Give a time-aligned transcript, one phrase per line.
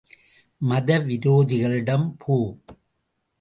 [0.61, 2.37] மத விரோதிகளிடம் போ!